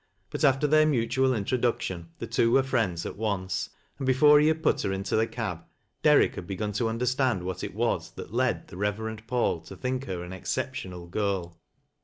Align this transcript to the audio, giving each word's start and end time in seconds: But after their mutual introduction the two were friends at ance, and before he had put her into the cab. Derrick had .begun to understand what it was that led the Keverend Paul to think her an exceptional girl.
But 0.31 0.43
after 0.43 0.65
their 0.65 0.87
mutual 0.87 1.31
introduction 1.31 2.09
the 2.17 2.25
two 2.25 2.49
were 2.49 2.63
friends 2.63 3.05
at 3.05 3.19
ance, 3.19 3.69
and 3.99 4.07
before 4.07 4.39
he 4.39 4.47
had 4.47 4.63
put 4.63 4.81
her 4.81 4.91
into 4.91 5.15
the 5.15 5.27
cab. 5.27 5.63
Derrick 6.01 6.33
had 6.33 6.47
.begun 6.47 6.71
to 6.71 6.89
understand 6.89 7.43
what 7.43 7.63
it 7.63 7.75
was 7.75 8.09
that 8.13 8.33
led 8.33 8.69
the 8.69 8.77
Keverend 8.77 9.27
Paul 9.27 9.59
to 9.61 9.75
think 9.75 10.05
her 10.05 10.23
an 10.23 10.33
exceptional 10.33 11.05
girl. 11.05 11.55